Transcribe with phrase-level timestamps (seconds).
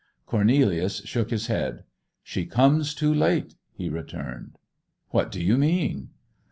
[0.25, 1.83] Cornelius shook his head.
[2.23, 4.57] 'She comes too late!' he returned.
[5.09, 6.09] 'What do you mean?